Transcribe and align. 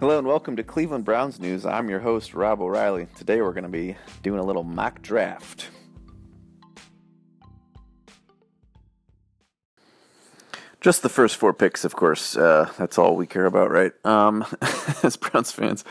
Hello 0.00 0.16
and 0.16 0.28
welcome 0.28 0.54
to 0.54 0.62
Cleveland 0.62 1.04
Browns 1.04 1.40
News. 1.40 1.66
I'm 1.66 1.90
your 1.90 1.98
host, 1.98 2.32
Rob 2.32 2.60
O'Reilly. 2.60 3.08
Today 3.16 3.42
we're 3.42 3.52
going 3.52 3.64
to 3.64 3.68
be 3.68 3.96
doing 4.22 4.38
a 4.38 4.44
little 4.44 4.62
mock 4.62 5.02
draft. 5.02 5.70
Just 10.80 11.02
the 11.02 11.08
first 11.08 11.34
four 11.34 11.52
picks, 11.52 11.84
of 11.84 11.96
course. 11.96 12.36
Uh, 12.36 12.70
that's 12.78 12.96
all 12.96 13.16
we 13.16 13.26
care 13.26 13.44
about, 13.44 13.72
right? 13.72 13.90
Um, 14.06 14.46
as 15.02 15.16
Browns 15.16 15.50
fans. 15.50 15.84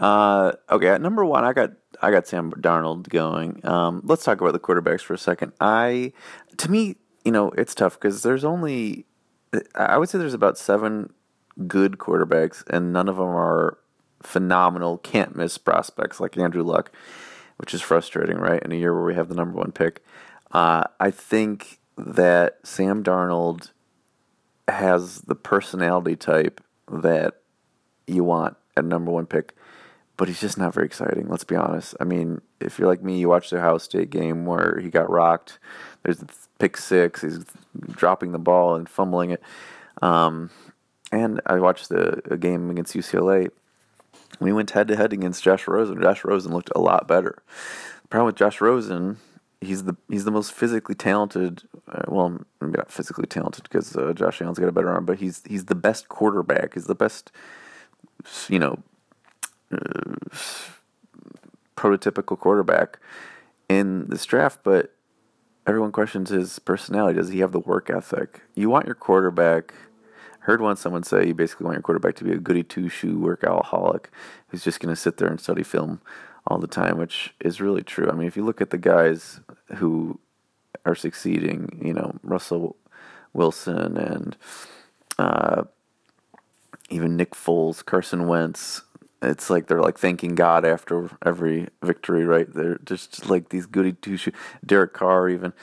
Uh, 0.00 0.54
okay, 0.68 0.88
at 0.88 1.00
number 1.00 1.24
one, 1.24 1.44
I 1.44 1.52
got 1.52 1.74
I 2.02 2.10
got 2.10 2.26
Sam 2.26 2.50
Darnold 2.54 3.08
going. 3.08 3.64
Um, 3.64 4.00
let's 4.02 4.24
talk 4.24 4.40
about 4.40 4.54
the 4.54 4.58
quarterbacks 4.58 5.02
for 5.02 5.14
a 5.14 5.18
second. 5.18 5.52
I, 5.60 6.12
to 6.56 6.68
me, 6.68 6.96
you 7.24 7.30
know, 7.30 7.50
it's 7.50 7.76
tough 7.76 8.00
because 8.00 8.24
there's 8.24 8.44
only, 8.44 9.06
I 9.76 9.96
would 9.96 10.08
say 10.08 10.18
there's 10.18 10.34
about 10.34 10.58
seven 10.58 11.12
good 11.66 11.98
quarterbacks, 11.98 12.64
and 12.68 12.92
none 12.92 13.08
of 13.08 13.16
them 13.16 13.28
are 13.28 13.78
phenomenal, 14.22 14.98
can't 14.98 15.36
miss 15.36 15.58
prospects 15.58 16.20
like 16.20 16.36
Andrew 16.36 16.62
Luck, 16.62 16.90
which 17.56 17.74
is 17.74 17.82
frustrating, 17.82 18.36
right? 18.36 18.62
In 18.62 18.72
a 18.72 18.76
year 18.76 18.94
where 18.94 19.04
we 19.04 19.14
have 19.14 19.28
the 19.28 19.34
number 19.34 19.58
one 19.58 19.72
pick. 19.72 20.02
Uh, 20.50 20.84
I 20.98 21.10
think 21.10 21.80
that 21.96 22.58
Sam 22.64 23.02
Darnold 23.02 23.70
has 24.68 25.20
the 25.22 25.34
personality 25.34 26.16
type 26.16 26.60
that 26.90 27.40
you 28.06 28.24
want 28.24 28.56
at 28.76 28.84
number 28.84 29.10
one 29.10 29.26
pick, 29.26 29.54
but 30.16 30.28
he's 30.28 30.40
just 30.40 30.58
not 30.58 30.74
very 30.74 30.86
exciting. 30.86 31.28
Let's 31.28 31.44
be 31.44 31.56
honest. 31.56 31.94
I 32.00 32.04
mean, 32.04 32.40
if 32.60 32.78
you're 32.78 32.88
like 32.88 33.02
me, 33.02 33.18
you 33.18 33.28
watch 33.28 33.50
the 33.50 33.58
Ohio 33.58 33.78
State 33.78 34.10
game 34.10 34.46
where 34.46 34.78
he 34.80 34.88
got 34.88 35.10
rocked. 35.10 35.58
There's 36.02 36.24
pick 36.58 36.76
six. 36.76 37.22
He's 37.22 37.44
dropping 37.90 38.32
the 38.32 38.38
ball 38.38 38.74
and 38.74 38.88
fumbling 38.88 39.30
it. 39.30 39.42
Um, 40.02 40.50
and 41.12 41.40
I 41.46 41.58
watched 41.58 41.88
the 41.88 42.36
game 42.40 42.70
against 42.70 42.94
UCLA. 42.94 43.50
We 44.40 44.52
went 44.52 44.70
head 44.70 44.88
to 44.88 44.96
head 44.96 45.12
against 45.12 45.42
Josh 45.42 45.66
Rosen. 45.68 46.00
Josh 46.00 46.24
Rosen 46.24 46.52
looked 46.52 46.70
a 46.74 46.80
lot 46.80 47.06
better. 47.06 47.42
The 48.02 48.08
problem 48.08 48.26
with 48.26 48.36
Josh 48.36 48.60
Rosen, 48.60 49.18
he's 49.60 49.84
the 49.84 49.96
he's 50.08 50.24
the 50.24 50.30
most 50.30 50.52
physically 50.52 50.94
talented. 50.94 51.62
Uh, 51.90 52.02
well, 52.08 52.40
maybe 52.60 52.76
not 52.76 52.90
physically 52.90 53.26
talented 53.26 53.64
because 53.64 53.96
uh, 53.96 54.12
Josh 54.12 54.40
Allen's 54.40 54.58
got 54.58 54.68
a 54.68 54.72
better 54.72 54.90
arm, 54.90 55.04
but 55.04 55.18
he's 55.18 55.42
he's 55.48 55.66
the 55.66 55.74
best 55.74 56.08
quarterback. 56.08 56.74
He's 56.74 56.86
the 56.86 56.94
best, 56.94 57.30
you 58.48 58.58
know, 58.58 58.78
uh, 59.72 60.14
prototypical 61.76 62.38
quarterback 62.38 62.98
in 63.68 64.06
this 64.08 64.24
draft. 64.24 64.60
But 64.64 64.94
everyone 65.66 65.92
questions 65.92 66.30
his 66.30 66.58
personality. 66.58 67.18
Does 67.18 67.28
he 67.28 67.38
have 67.40 67.52
the 67.52 67.60
work 67.60 67.90
ethic? 67.90 68.42
You 68.54 68.68
want 68.68 68.86
your 68.86 68.94
quarterback 68.94 69.74
heard 70.44 70.60
once 70.60 70.80
someone 70.80 71.02
say 71.02 71.26
you 71.26 71.34
basically 71.34 71.64
want 71.64 71.76
your 71.76 71.82
quarterback 71.82 72.14
to 72.16 72.24
be 72.24 72.32
a 72.32 72.38
goody 72.38 72.62
two 72.62 72.88
shoe 72.88 73.18
workaholic 73.18 74.06
who's 74.48 74.62
just 74.62 74.78
going 74.78 74.94
to 74.94 75.00
sit 75.00 75.16
there 75.16 75.28
and 75.28 75.40
study 75.40 75.62
film 75.62 76.00
all 76.46 76.58
the 76.58 76.66
time, 76.66 76.98
which 76.98 77.34
is 77.40 77.60
really 77.60 77.82
true. 77.82 78.08
I 78.10 78.12
mean, 78.12 78.26
if 78.26 78.36
you 78.36 78.44
look 78.44 78.60
at 78.60 78.70
the 78.70 78.78
guys 78.78 79.40
who 79.76 80.20
are 80.84 80.94
succeeding, 80.94 81.80
you 81.82 81.94
know, 81.94 82.18
Russell 82.22 82.76
Wilson 83.32 83.96
and 83.96 84.36
uh, 85.18 85.64
even 86.90 87.16
Nick 87.16 87.32
Foles, 87.32 87.82
Carson 87.82 88.26
Wentz, 88.28 88.82
it's 89.22 89.48
like 89.48 89.66
they're 89.66 89.80
like 89.80 89.98
thanking 89.98 90.34
God 90.34 90.66
after 90.66 91.10
every 91.24 91.68
victory, 91.82 92.26
right? 92.26 92.52
They're 92.52 92.78
just 92.84 93.30
like 93.30 93.48
these 93.48 93.64
goody 93.64 93.92
two 93.92 94.18
shoe. 94.18 94.32
Derek 94.64 94.92
Carr, 94.92 95.30
even. 95.30 95.54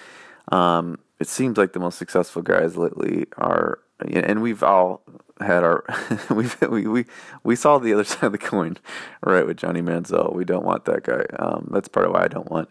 Um, 0.51 0.97
it 1.19 1.27
seems 1.27 1.55
like 1.57 1.73
the 1.73 1.79
most 1.79 1.99
successful 1.99 2.41
guys 2.41 2.75
lately 2.75 3.27
are 3.37 3.77
and 4.01 4.41
we've 4.41 4.63
all 4.63 5.01
had 5.39 5.63
our 5.63 5.83
we've 6.29 6.59
we, 6.61 6.87
we 6.87 7.05
we 7.43 7.55
saw 7.55 7.77
the 7.77 7.93
other 7.93 8.03
side 8.11 8.23
of 8.23 8.31
the 8.31 8.37
coin 8.37 8.77
right 9.23 9.45
with 9.45 9.57
Johnny 9.57 9.81
Manziel. 9.81 10.33
We 10.33 10.45
don't 10.45 10.65
want 10.65 10.85
that 10.85 11.03
guy. 11.03 11.25
Um, 11.37 11.69
that's 11.71 11.87
part 11.87 12.05
of 12.05 12.13
why 12.13 12.23
I 12.23 12.27
don't 12.27 12.49
want 12.51 12.69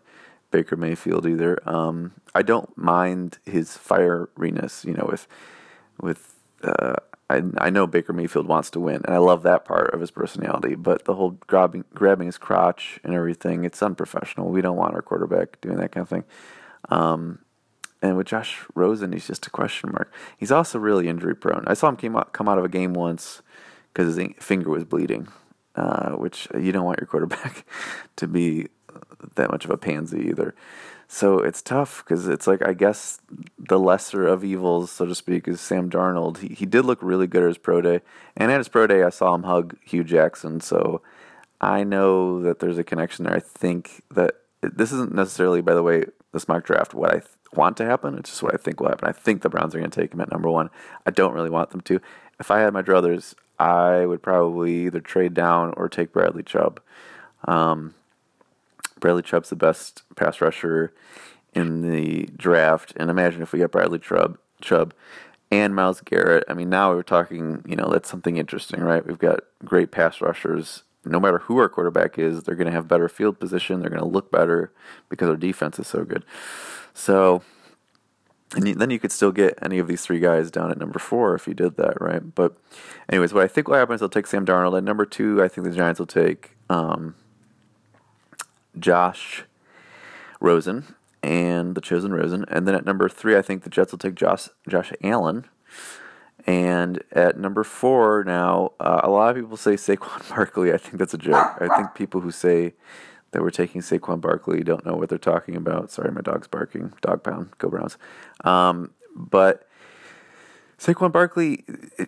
Baker 0.51 0.77
Mayfield 0.77 1.27
either. 1.27 1.59
Um, 1.69 2.13
I 2.35 2.43
don't 2.43 2.77
mind 2.77 3.39
his 3.45 3.71
fieriness, 3.71 4.85
you 4.85 4.95
know, 4.95 5.07
with 5.11 5.27
with 6.01 6.35
uh, 6.63 6.97
I 7.29 7.43
I 7.59 7.71
know 7.71 7.87
Baker 7.87 8.13
Mayfield 8.13 8.47
wants 8.47 8.71
to 8.71 8.81
win, 8.81 9.03
and 9.05 9.15
I 9.15 9.19
love 9.19 9.43
that 9.45 9.65
part 9.65 9.95
of 9.95 10.01
his 10.01 10.11
personality. 10.11 10.75
But 10.75 11.05
the 11.05 11.15
whole 11.15 11.39
grabbing 11.47 11.85
grabbing 11.95 12.27
his 12.27 12.39
crotch 12.39 13.01
and 13.05 13.15
everything, 13.15 13.65
it's 13.65 13.83
unprofessional. 13.83 14.51
We 14.51 14.63
don't 14.63 14.77
want 14.77 14.95
our 14.95 15.03
quarterback 15.03 15.61
doing 15.61 15.79
that 15.79 15.93
kind 15.93 16.03
of 16.03 16.09
thing. 16.09 16.25
Um, 16.89 17.41
and 18.03 18.17
with 18.17 18.27
Josh 18.27 18.61
Rosen, 18.75 19.13
he's 19.13 19.27
just 19.27 19.47
a 19.47 19.51
question 19.51 19.93
mark. 19.93 20.13
He's 20.37 20.53
also 20.53 20.79
really 20.79 21.09
injury 21.09 21.35
prone. 21.35 21.65
I 21.67 21.75
saw 21.75 21.89
him 21.89 21.97
came 21.97 22.17
out, 22.17 22.33
come 22.33 22.49
out 22.49 22.59
of 22.59 22.65
a 22.65 22.69
game 22.69 22.95
once 22.95 23.43
because 23.93 24.15
his 24.15 24.29
finger 24.39 24.71
was 24.71 24.85
bleeding, 24.85 25.29
uh, 25.77 26.13
which 26.13 26.49
you 26.59 26.73
don't 26.73 26.85
want 26.85 27.01
your 27.01 27.07
quarterback 27.07 27.67
to 28.17 28.27
be 28.27 28.69
that 29.35 29.51
much 29.51 29.65
of 29.65 29.71
a 29.71 29.77
pansy 29.77 30.29
either. 30.29 30.55
So 31.09 31.41
it's 31.41 31.61
tough 31.61 32.05
because 32.05 32.29
it's 32.29 32.47
like 32.47 32.67
I 32.67 32.73
guess 32.73 33.21
the 33.59 33.81
lesser 33.81 34.27
of 34.27 34.45
evils, 34.45 34.93
so 34.93 35.07
to 35.07 35.15
speak, 35.15 35.49
is 35.49 35.61
Sam 35.61 35.91
Darnold. 35.91 36.39
He 36.39 36.55
he 36.55 36.67
did 36.67 36.85
look 36.85 37.01
really 37.03 37.27
good 37.27 37.43
at 37.43 37.49
his 37.49 37.59
pro 37.59 37.81
day, 37.81 38.01
and 38.37 38.53
at 38.53 38.59
his 38.59 38.69
pro 38.69 38.87
day, 38.87 39.03
I 39.03 39.11
saw 39.11 39.35
him 39.35 39.43
hug 39.43 39.77
Hue 39.85 40.05
Jackson. 40.05 40.61
So 40.61 41.03
I 41.61 41.83
know 41.83 42.41
that 42.43 42.61
there's 42.61 42.79
a 42.79 42.85
connection 42.85 43.25
there. 43.25 43.35
I 43.35 43.41
think 43.41 44.03
that 44.13 44.37
this 44.63 44.93
isn't 44.93 45.13
necessarily, 45.13 45.61
by 45.61 45.75
the 45.75 45.83
way, 45.83 46.05
this 46.33 46.47
mock 46.47 46.65
draft 46.65 46.95
what 46.95 47.13
I 47.13 47.23
want 47.55 47.77
to 47.79 47.85
happen. 47.85 48.17
It's 48.17 48.31
just 48.31 48.43
what 48.43 48.55
I 48.55 48.57
think 48.57 48.81
will 48.81 48.89
happen. 48.89 49.09
I 49.09 49.13
think 49.13 49.43
the 49.43 49.49
Browns 49.49 49.75
are 49.75 49.79
going 49.79 49.91
to 49.91 50.01
take 50.01 50.13
him 50.13 50.21
at 50.21 50.31
number 50.31 50.51
one. 50.51 50.71
I 51.07 51.11
don't 51.11 51.35
really 51.35 51.51
want 51.51 51.71
them 51.71 51.81
to. 51.83 52.01
If 52.39 52.51
I 52.51 52.61
had 52.61 52.73
my 52.73 52.83
druthers, 52.83 53.35
I 53.59 54.07
would 54.07 54.23
probably 54.23 54.87
either 54.87 55.01
trade 55.01 55.35
down 55.35 55.75
or 55.77 55.89
take 55.89 56.13
Bradley 56.13 56.43
Chubb. 56.43 56.81
Um, 57.45 57.95
Bradley 58.99 59.23
Chubb's 59.23 59.51
the 59.51 59.57
best 59.57 60.03
pass 60.17 60.41
rusher 60.41 60.93
in 61.55 61.83
the 61.83 62.29
draft, 62.37 62.93
and 62.97 63.11
imagine 63.11 63.43
if 63.43 63.53
we 63.53 63.59
get 63.59 63.73
Bradley 63.73 63.99
Chubb, 63.99 64.39
Chubb 64.61 64.95
and 65.51 65.75
Myles 65.75 66.01
Garrett. 66.01 66.45
I 66.49 66.55
mean, 66.55 66.71
now 66.71 66.93
we're 66.93 67.03
talking. 67.03 67.63
You 67.67 67.77
know, 67.77 67.89
that's 67.91 68.09
something 68.09 68.37
interesting, 68.37 68.81
right? 68.81 69.07
We've 69.07 69.19
got 69.19 69.41
great 69.65 69.91
pass 69.91 70.21
rushers. 70.21 70.85
No 71.05 71.19
matter 71.19 71.39
who 71.39 71.59
our 71.59 71.69
quarterback 71.69 72.19
is, 72.19 72.43
they're 72.43 72.55
going 72.55 72.67
to 72.67 72.73
have 72.73 72.87
better 72.87 73.09
field 73.09 73.41
position. 73.41 73.81
They're 73.81 73.91
going 73.91 74.03
to 74.03 74.09
look 74.09 74.31
better 74.31 74.73
because 75.09 75.29
our 75.29 75.37
defense 75.37 75.79
is 75.79 75.87
so 75.87 76.05
good. 76.05 76.25
So, 76.93 77.43
and 78.55 78.67
then 78.67 78.91
you 78.91 78.99
could 78.99 79.13
still 79.13 79.33
get 79.33 79.59
any 79.63 79.79
of 79.79 79.89
these 79.89 80.03
three 80.03 80.21
guys 80.21 80.51
down 80.51 80.71
at 80.71 80.79
number 80.79 80.99
four 80.99 81.35
if 81.35 81.47
you 81.47 81.55
did 81.55 81.77
that, 81.77 82.01
right? 82.01 82.35
But, 82.35 82.57
anyways, 83.09 83.33
what 83.33 83.45
I 83.45 83.49
think 83.49 83.69
will 83.69 83.77
happen 83.77 83.95
is 83.95 84.01
they'll 84.01 84.09
take 84.09 84.27
Sam 84.27 84.45
Darnold. 84.45 84.77
At 84.77 84.85
number 84.85 85.07
two, 85.07 85.43
I 85.43 85.49
think 85.49 85.67
the 85.67 85.75
Giants 85.75 85.99
will 86.01 86.07
take 86.07 86.57
um, 86.69 87.15
Josh 88.79 89.45
Rosen 90.41 90.95
and 91.23 91.75
the 91.75 91.81
chosen 91.81 92.13
Rosen. 92.13 92.45
And 92.49 92.67
then 92.67 92.75
at 92.75 92.85
number 92.85 93.09
three, 93.09 93.37
I 93.37 93.43
think 93.43 93.63
the 93.63 93.71
Jets 93.71 93.93
will 93.93 93.99
take 93.99 94.15
Josh 94.15 94.49
Josh 94.69 94.93
Allen. 95.03 95.47
And 96.51 97.05
at 97.13 97.39
number 97.39 97.63
four 97.63 98.25
now, 98.25 98.73
uh, 98.81 99.03
a 99.05 99.09
lot 99.09 99.31
of 99.31 99.37
people 99.41 99.57
say 99.57 99.75
Saquon 99.75 100.29
Barkley. 100.35 100.73
I 100.73 100.79
think 100.79 100.99
that's 100.99 101.15
a 101.15 101.19
joke. 101.19 101.57
I 101.61 101.69
think 101.77 101.95
people 101.95 102.23
who 102.23 102.33
say 102.33 102.75
that 103.31 103.41
we're 103.41 103.51
taking 103.51 103.83
Saquon 103.83 104.21
Barkley 104.21 104.65
don't 104.65 104.85
know 104.85 104.97
what 104.97 105.09
they're 105.09 105.17
talking 105.17 105.55
about. 105.55 105.93
Sorry, 105.93 106.11
my 106.11 106.23
dog's 106.23 106.49
barking. 106.49 106.93
Dog 107.03 107.23
pound. 107.23 107.51
Go 107.59 107.69
Browns. 107.69 107.97
Um, 108.43 108.91
but 109.15 109.69
Saquon 110.77 111.13
Barkley. 111.13 111.63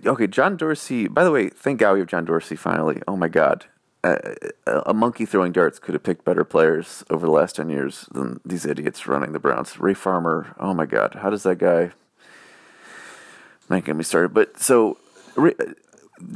Okay, 0.05 0.27
John 0.27 0.57
Dorsey. 0.57 1.07
By 1.07 1.23
the 1.23 1.31
way, 1.31 1.49
thank 1.49 1.79
God 1.79 1.93
we 1.93 2.01
have 2.01 2.09
John 2.09 2.25
Dorsey 2.25 2.57
finally. 2.57 3.01
Oh 3.07 3.17
my 3.17 3.29
God. 3.29 3.67
Uh, 4.03 4.19
a 4.67 4.93
monkey 4.93 5.25
throwing 5.25 5.53
darts 5.53 5.79
could 5.79 5.95
have 5.95 6.03
picked 6.03 6.25
better 6.25 6.43
players 6.43 7.05
over 7.11 7.25
the 7.25 7.31
last 7.31 7.55
10 7.55 7.71
years 7.71 8.09
than 8.11 8.41
these 8.45 8.67
idiots 8.67 9.07
running 9.07 9.31
the 9.31 9.39
Browns. 9.39 9.79
Ray 9.79 9.95
Farmer, 9.95 10.57
oh 10.59 10.75
my 10.75 10.87
God, 10.87 11.19
how 11.23 11.31
does 11.31 11.45
that 11.45 11.59
guy? 11.59 11.93
Not 13.73 13.87
get 13.87 13.97
me 13.97 14.05
started. 14.05 14.35
But 14.35 14.61
so 14.61 14.99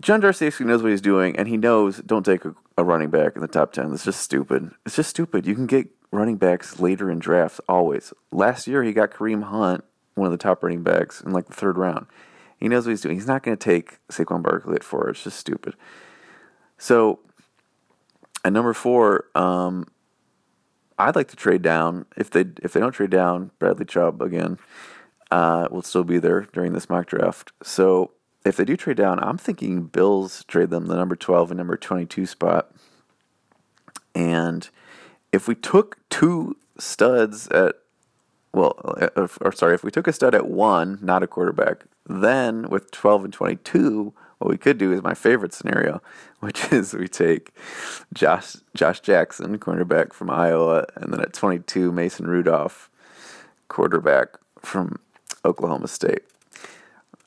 John 0.00 0.24
actually 0.24 0.66
knows 0.66 0.82
what 0.82 0.90
he's 0.90 1.02
doing, 1.02 1.36
and 1.36 1.46
he 1.46 1.58
knows 1.58 1.98
don't 1.98 2.24
take 2.24 2.46
a, 2.46 2.54
a 2.78 2.82
running 2.82 3.10
back 3.10 3.36
in 3.36 3.42
the 3.42 3.48
top 3.48 3.72
10. 3.72 3.92
It's 3.92 4.06
just 4.06 4.20
stupid. 4.20 4.70
It's 4.86 4.96
just 4.96 5.10
stupid. 5.10 5.46
You 5.46 5.54
can 5.54 5.66
get 5.66 5.88
running 6.10 6.36
backs 6.36 6.80
later 6.80 7.10
in 7.10 7.18
drafts, 7.18 7.60
always. 7.68 8.14
Last 8.32 8.66
year, 8.66 8.82
he 8.82 8.94
got 8.94 9.10
Kareem 9.10 9.44
Hunt, 9.44 9.84
one 10.14 10.24
of 10.24 10.32
the 10.32 10.38
top 10.38 10.62
running 10.62 10.82
backs, 10.82 11.20
in 11.20 11.32
like 11.32 11.46
the 11.46 11.52
third 11.52 11.76
round. 11.76 12.06
He 12.56 12.68
knows 12.68 12.86
what 12.86 12.92
he's 12.92 13.02
doing. 13.02 13.16
He's 13.16 13.26
not 13.26 13.42
going 13.42 13.54
to 13.54 13.62
take 13.62 13.98
Saquon 14.08 14.42
Barkley 14.42 14.76
at 14.76 14.82
four. 14.82 15.10
It's 15.10 15.22
just 15.22 15.38
stupid. 15.38 15.74
So, 16.78 17.18
at 18.46 18.54
number 18.54 18.72
four, 18.72 19.26
um, 19.34 19.88
I'd 20.98 21.16
like 21.16 21.28
to 21.28 21.36
trade 21.36 21.60
down. 21.60 22.06
If 22.16 22.30
they 22.30 22.46
if 22.62 22.72
they 22.72 22.80
don't 22.80 22.92
trade 22.92 23.10
down, 23.10 23.50
Bradley 23.58 23.84
Chubb 23.84 24.22
again 24.22 24.58
uh, 25.30 25.68
will 25.70 25.82
still 25.82 26.04
be 26.04 26.18
there 26.18 26.48
during 26.52 26.72
this 26.72 26.88
mock 26.88 27.06
draft. 27.06 27.52
So 27.62 28.12
if 28.44 28.56
they 28.56 28.64
do 28.64 28.76
trade 28.76 28.96
down, 28.96 29.18
I'm 29.22 29.38
thinking 29.38 29.84
Bills 29.84 30.44
trade 30.44 30.70
them 30.70 30.86
the 30.86 30.96
number 30.96 31.16
12 31.16 31.50
and 31.50 31.58
number 31.58 31.76
22 31.76 32.26
spot. 32.26 32.70
And 34.14 34.68
if 35.32 35.48
we 35.48 35.54
took 35.54 35.98
two 36.08 36.56
studs 36.78 37.48
at, 37.48 37.76
well, 38.52 38.78
uh, 39.16 39.26
or 39.40 39.52
sorry, 39.52 39.74
if 39.74 39.84
we 39.84 39.90
took 39.90 40.06
a 40.06 40.12
stud 40.12 40.34
at 40.34 40.48
one, 40.48 40.98
not 41.02 41.22
a 41.22 41.26
quarterback, 41.26 41.84
then 42.08 42.68
with 42.68 42.90
12 42.92 43.24
and 43.24 43.32
22, 43.32 44.14
What 44.38 44.50
we 44.50 44.58
could 44.58 44.76
do 44.76 44.92
is 44.92 45.02
my 45.02 45.14
favorite 45.14 45.54
scenario, 45.54 46.02
which 46.40 46.72
is 46.72 46.92
we 46.92 47.08
take 47.08 47.52
Josh 48.12 48.56
Josh 48.74 49.00
Jackson, 49.00 49.58
cornerback 49.58 50.12
from 50.12 50.30
Iowa, 50.30 50.86
and 50.94 51.12
then 51.12 51.20
at 51.20 51.32
22 51.32 51.90
Mason 51.90 52.26
Rudolph, 52.26 52.90
quarterback 53.68 54.36
from 54.60 54.98
Oklahoma 55.44 55.88
State. 55.88 56.22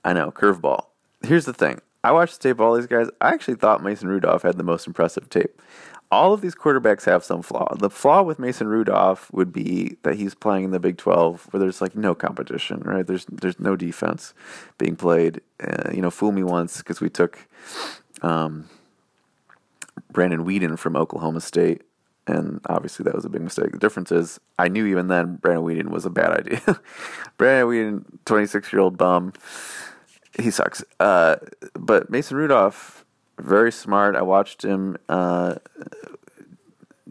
I 0.04 0.14
know, 0.14 0.32
curveball. 0.32 0.86
Here's 1.22 1.46
the 1.46 1.54
thing. 1.54 1.82
I 2.04 2.12
watched 2.12 2.42
the 2.42 2.50
tape 2.50 2.58
of 2.58 2.62
all 2.62 2.76
these 2.76 2.88
guys. 2.88 3.08
I 3.20 3.34
actually 3.34 3.56
thought 3.56 3.84
Mason 3.84 4.08
Rudolph 4.08 4.44
had 4.44 4.58
the 4.58 4.64
most 4.64 4.88
impressive 4.88 5.30
tape. 5.30 5.62
All 6.12 6.34
of 6.34 6.42
these 6.42 6.56
quarterbacks 6.56 7.06
have 7.06 7.24
some 7.24 7.44
flaw. 7.44 7.76
The 7.76 7.90
flaw 7.90 8.24
with 8.24 8.40
Mason 8.40 8.68
Rudolph 8.68 9.32
would 9.32 9.54
be 9.54 9.98
that 10.04 10.16
he's 10.16 10.34
playing 10.34 10.64
in 10.64 10.72
the 10.72 10.80
Big 10.80 10.98
12 10.98 11.50
where 11.52 11.60
there's 11.60 11.82
like 11.82 11.96
no 11.96 12.16
competition, 12.16 12.82
right? 12.84 13.06
There's 13.06 13.26
there's 13.26 13.60
no 13.60 13.76
defense 13.76 14.34
being 14.78 14.96
played. 14.96 15.42
Uh, 15.62 15.92
you 15.94 16.02
know, 16.02 16.10
fool 16.10 16.32
me 16.32 16.42
once 16.42 16.78
because 16.78 17.00
we 17.00 17.10
took 17.10 17.48
um, 18.24 18.68
Brandon 20.12 20.46
Weeden 20.46 20.80
from 20.80 20.96
Oklahoma 20.96 21.42
State 21.42 21.84
and 22.30 22.62
obviously 22.68 23.04
that 23.04 23.16
was 23.16 23.26
a 23.26 23.30
big 23.30 23.42
mistake. 23.42 23.72
The 23.72 23.80
difference 23.80 24.12
is 24.12 24.40
I 24.58 24.68
knew 24.68 24.86
even 24.86 25.08
then 25.08 25.36
Brandon 25.38 25.66
Weeden 25.66 25.90
was 25.90 26.06
a 26.06 26.10
bad 26.10 26.32
idea. 26.32 26.62
Brandon 27.38 27.68
Weeden, 27.68 28.06
26 28.26 28.72
year 28.72 28.82
old 28.82 28.98
bum, 28.98 29.34
he 30.40 30.52
sucks. 30.52 30.84
Uh, 31.00 31.38
but 31.74 32.10
Mason 32.10 32.38
Rudolph, 32.38 33.06
very 33.40 33.72
smart. 33.72 34.16
I 34.16 34.22
watched 34.22 34.64
him 34.64 34.98
uh, 35.08 35.56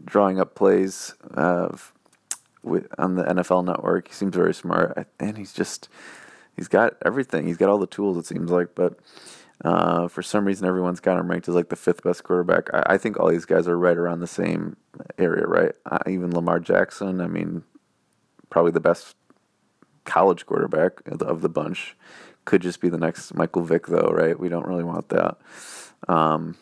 drawing 0.05 0.39
up 0.39 0.55
plays 0.55 1.15
uh, 1.33 1.75
with, 2.63 2.87
on 2.97 3.15
the 3.15 3.23
NFL 3.23 3.65
Network. 3.65 4.07
He 4.07 4.13
seems 4.13 4.35
very 4.35 4.53
smart, 4.53 5.07
and 5.19 5.37
he's 5.37 5.53
just 5.53 5.89
he's 6.55 6.67
got 6.67 6.95
everything. 7.05 7.45
He's 7.45 7.57
got 7.57 7.69
all 7.69 7.79
the 7.79 7.87
tools. 7.87 8.17
It 8.17 8.25
seems 8.25 8.51
like, 8.51 8.75
but. 8.75 8.97
Uh, 9.61 10.07
for 10.07 10.21
some 10.21 10.45
reason, 10.45 10.65
everyone's 10.65 11.01
got 11.01 11.19
him 11.19 11.29
ranked 11.29 11.49
as 11.49 11.53
like 11.53 11.67
the 11.67 11.75
fifth 11.75 12.01
best 12.01 12.23
quarterback. 12.23 12.73
I, 12.73 12.93
I 12.93 12.97
think 12.97 13.19
all 13.19 13.27
these 13.27 13.43
guys 13.43 13.67
are 13.67 13.77
right 13.77 13.97
around 13.97 14.21
the 14.21 14.25
same 14.25 14.77
area, 15.17 15.45
right? 15.45 15.73
Uh, 15.85 15.99
even 16.07 16.33
Lamar 16.33 16.59
Jackson, 16.59 17.21
I 17.21 17.27
mean, 17.27 17.63
probably 18.49 18.71
the 18.71 18.79
best 18.79 19.15
college 20.05 20.45
quarterback 20.45 21.07
of 21.07 21.19
the, 21.19 21.25
of 21.25 21.41
the 21.41 21.49
bunch. 21.49 21.95
Could 22.45 22.61
just 22.61 22.81
be 22.81 22.89
the 22.89 22.97
next 22.97 23.33
Michael 23.35 23.63
Vick, 23.63 23.87
though, 23.87 24.09
right? 24.11 24.39
We 24.39 24.49
don't 24.49 24.65
really 24.65 24.83
want 24.83 25.09
that. 25.09 25.37
Um, 26.07 26.57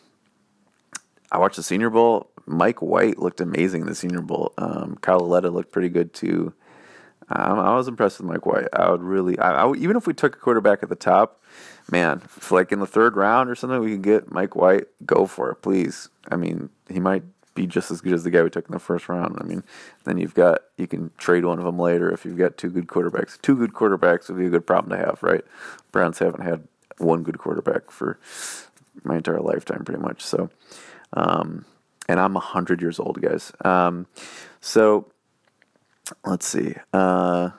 I 1.30 1.38
watched 1.38 1.56
the 1.56 1.62
Senior 1.62 1.90
Bowl. 1.90 2.30
Mike 2.46 2.80
White 2.80 3.18
looked 3.18 3.40
amazing 3.40 3.82
in 3.82 3.86
the 3.86 3.94
Senior 3.94 4.22
Bowl. 4.22 4.52
Um, 4.58 4.98
Kyle 5.00 5.20
Lauletta 5.20 5.50
looked 5.50 5.72
pretty 5.72 5.88
good 5.88 6.12
too. 6.12 6.52
Um, 7.30 7.58
I 7.58 7.74
was 7.74 7.88
impressed 7.88 8.20
with 8.20 8.28
Mike 8.28 8.46
White. 8.46 8.68
I 8.72 8.90
would 8.90 9.02
really, 9.02 9.38
I, 9.38 9.64
I, 9.64 9.74
even 9.76 9.96
if 9.96 10.06
we 10.06 10.14
took 10.14 10.36
a 10.36 10.38
quarterback 10.38 10.82
at 10.82 10.88
the 10.88 10.96
top, 10.96 11.42
man, 11.90 12.22
like 12.50 12.72
in 12.72 12.80
the 12.80 12.86
third 12.86 13.16
round 13.16 13.50
or 13.50 13.54
something, 13.54 13.80
we 13.80 13.92
could 13.92 14.02
get 14.02 14.32
Mike 14.32 14.56
White. 14.56 14.86
Go 15.04 15.26
for 15.26 15.50
it, 15.50 15.56
please. 15.56 16.08
I 16.30 16.36
mean, 16.36 16.70
he 16.88 17.00
might 17.00 17.22
be 17.58 17.66
just 17.66 17.90
as 17.90 18.00
good 18.00 18.12
as 18.12 18.24
the 18.24 18.30
guy 18.30 18.42
we 18.42 18.50
took 18.50 18.66
in 18.66 18.72
the 18.72 18.78
first 18.78 19.08
round. 19.08 19.36
I 19.40 19.44
mean, 19.44 19.64
then 20.04 20.16
you've 20.18 20.34
got 20.34 20.60
you 20.76 20.86
can 20.86 21.10
trade 21.18 21.44
one 21.44 21.58
of 21.58 21.64
them 21.64 21.78
later 21.78 22.10
if 22.10 22.24
you've 22.24 22.38
got 22.38 22.56
two 22.56 22.70
good 22.70 22.86
quarterbacks. 22.86 23.40
Two 23.40 23.56
good 23.56 23.72
quarterbacks 23.72 24.28
would 24.28 24.38
be 24.38 24.46
a 24.46 24.50
good 24.50 24.66
problem 24.66 24.96
to 24.96 25.04
have, 25.04 25.22
right? 25.22 25.44
Browns 25.90 26.20
haven't 26.20 26.42
had 26.42 26.66
one 26.98 27.22
good 27.24 27.38
quarterback 27.38 27.90
for 27.90 28.18
my 29.02 29.16
entire 29.16 29.40
lifetime, 29.40 29.84
pretty 29.84 30.00
much. 30.00 30.22
So, 30.22 30.50
um, 31.12 31.64
and 32.08 32.20
I'm 32.20 32.36
hundred 32.36 32.80
years 32.80 33.00
old, 33.00 33.20
guys. 33.20 33.52
Um, 33.64 34.06
so 34.60 35.10
let's 36.24 36.46
see. 36.46 36.74
Uh, 36.92 37.50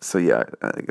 so 0.00 0.18
yeah, 0.18 0.44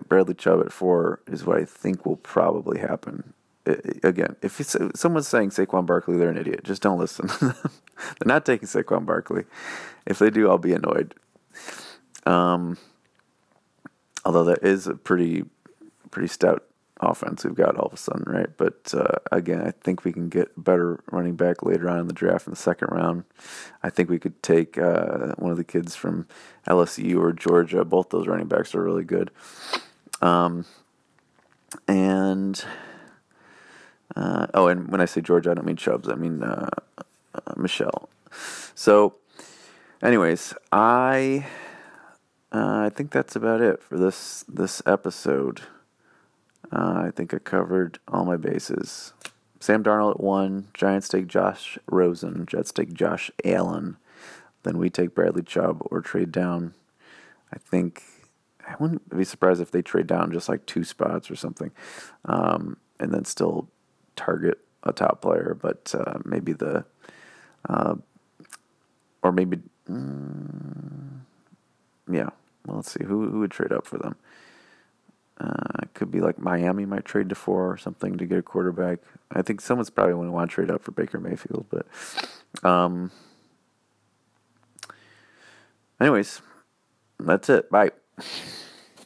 Bradley 0.07 0.35
Chubb 0.35 0.61
at 0.61 0.71
four 0.71 1.21
is 1.27 1.45
what 1.45 1.57
I 1.57 1.65
think 1.65 2.05
will 2.05 2.17
probably 2.17 2.79
happen 2.79 3.33
again, 3.65 4.35
if 4.41 4.61
someone's 4.95 5.27
saying 5.27 5.51
Saquon 5.51 5.85
Barkley, 5.85 6.17
they're 6.17 6.29
an 6.29 6.37
idiot. 6.37 6.63
Just 6.63 6.81
don't 6.81 6.99
listen. 6.99 7.27
they're 7.39 8.25
not 8.25 8.45
taking 8.45 8.67
Saquon 8.67 9.05
Barkley. 9.05 9.45
If 10.05 10.19
they 10.19 10.29
do, 10.29 10.49
I'll 10.49 10.57
be 10.57 10.73
annoyed. 10.73 11.13
Um, 12.25 12.77
although 14.25 14.43
that 14.45 14.63
is 14.63 14.87
a 14.87 14.95
pretty 14.95 15.45
pretty 16.11 16.27
stout 16.27 16.65
offense 17.01 17.43
we've 17.43 17.55
got 17.55 17.75
all 17.77 17.87
of 17.87 17.93
a 17.93 17.97
sudden, 17.97 18.31
right? 18.31 18.49
But 18.57 18.93
uh, 18.93 19.17
again, 19.31 19.61
I 19.61 19.71
think 19.71 20.03
we 20.03 20.13
can 20.13 20.29
get 20.29 20.51
a 20.55 20.59
better 20.59 21.03
running 21.11 21.35
back 21.35 21.63
later 21.63 21.89
on 21.89 21.99
in 21.99 22.07
the 22.07 22.13
draft 22.13 22.47
in 22.47 22.51
the 22.51 22.57
second 22.57 22.89
round. 22.91 23.23
I 23.81 23.89
think 23.89 24.09
we 24.09 24.19
could 24.19 24.41
take 24.43 24.77
uh, 24.77 25.33
one 25.37 25.51
of 25.51 25.57
the 25.57 25.63
kids 25.63 25.95
from 25.95 26.27
LSU 26.67 27.19
or 27.19 27.33
Georgia. 27.33 27.83
Both 27.83 28.09
those 28.09 28.27
running 28.27 28.47
backs 28.47 28.75
are 28.75 28.83
really 28.83 29.03
good. 29.03 29.31
Um, 30.21 30.65
and 31.87 32.63
uh, 34.15 34.47
oh, 34.53 34.67
and 34.67 34.89
when 34.89 35.01
I 35.01 35.05
say 35.05 35.21
George, 35.21 35.47
I 35.47 35.53
don't 35.53 35.65
mean 35.65 35.77
Chubbs. 35.77 36.09
I 36.09 36.15
mean 36.15 36.43
uh, 36.43 36.69
uh, 36.97 37.53
Michel. 37.55 38.09
So, 38.75 39.15
anyways, 40.01 40.53
I 40.71 41.45
uh, 42.51 42.83
I 42.85 42.89
think 42.89 43.11
that's 43.11 43.35
about 43.35 43.61
it 43.61 43.81
for 43.81 43.97
this 43.97 44.43
this 44.47 44.81
episode. 44.85 45.61
Uh, 46.71 47.03
I 47.05 47.11
think 47.15 47.33
I 47.33 47.39
covered 47.39 47.99
all 48.07 48.25
my 48.25 48.37
bases. 48.37 49.13
Sam 49.59 49.83
Darnold 49.83 50.11
at 50.11 50.19
one. 50.19 50.67
Giants 50.73 51.07
take 51.07 51.27
Josh 51.27 51.77
Rosen. 51.87 52.45
Jets 52.45 52.71
take 52.71 52.93
Josh 52.93 53.29
Allen. 53.45 53.97
Then 54.63 54.77
we 54.77 54.89
take 54.89 55.13
Bradley 55.15 55.43
Chubb 55.43 55.81
or 55.91 56.01
trade 56.01 56.31
down. 56.31 56.73
I 57.53 57.57
think 57.57 58.03
I 58.67 58.75
wouldn't 58.79 59.15
be 59.15 59.23
surprised 59.23 59.61
if 59.61 59.71
they 59.71 59.81
trade 59.81 60.07
down 60.07 60.31
just 60.31 60.49
like 60.49 60.65
two 60.65 60.83
spots 60.83 61.29
or 61.29 61.35
something, 61.35 61.71
um, 62.25 62.77
and 62.99 63.13
then 63.13 63.25
still 63.25 63.67
target 64.25 64.59
a 64.83 64.93
top 64.93 65.21
player, 65.21 65.57
but 65.59 65.93
uh, 65.97 66.19
maybe 66.25 66.53
the, 66.53 66.85
uh, 67.69 67.95
or 69.23 69.31
maybe, 69.31 69.59
mm, 69.89 71.19
yeah. 72.11 72.29
Well, 72.65 72.77
let's 72.77 72.91
see 72.91 73.03
who 73.03 73.29
who 73.29 73.39
would 73.39 73.51
trade 73.51 73.71
up 73.71 73.87
for 73.87 73.97
them. 73.97 74.15
Uh, 75.39 75.81
it 75.81 75.93
could 75.95 76.11
be 76.11 76.21
like 76.21 76.37
Miami 76.37 76.85
might 76.85 77.05
trade 77.05 77.29
to 77.29 77.35
four 77.35 77.71
or 77.71 77.77
something 77.77 78.17
to 78.17 78.25
get 78.27 78.37
a 78.37 78.43
quarterback. 78.43 78.99
I 79.31 79.41
think 79.41 79.61
someone's 79.61 79.89
probably 79.89 80.13
going 80.13 80.27
to 80.27 80.31
want 80.31 80.51
to 80.51 80.55
trade 80.55 80.69
up 80.69 80.83
for 80.83 80.91
Baker 80.91 81.19
Mayfield, 81.19 81.65
but, 81.69 81.87
um, 82.63 83.09
anyways, 85.99 86.41
that's 87.19 87.49
it. 87.49 87.69
Bye. 87.71 87.91